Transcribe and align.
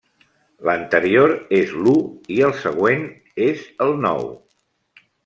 L'anterior 0.67 1.33
és 1.57 1.75
l'u 1.81 1.93
i 2.37 2.37
el 2.47 2.55
següent 2.63 3.05
és 3.49 3.63
el 3.87 3.95
nou. 4.07 4.25